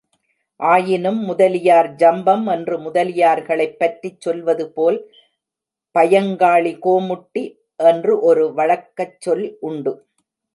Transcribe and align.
ஆயினும் 0.59 1.19
முதலியார் 1.21 1.89
ஜம்பம்! 1.95 2.45
என்று 2.51 2.75
முதலியார்களைப் 2.77 3.77
பற்றிச் 3.77 4.21
சொல்வதுபோல், 4.21 4.97
பயங்காளி 5.95 6.73
கோமுட்டி 6.79 7.45
என்று 7.83 8.15
ஒரு 8.21 8.45
வழக்கச் 8.53 9.17
சொல் 9.19 9.47
உண்டு. 9.61 9.93